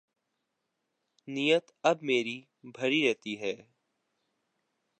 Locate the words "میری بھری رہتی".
2.03-3.39